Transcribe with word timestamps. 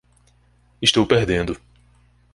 Estou 0.81 1.05
perdendo. 1.05 1.53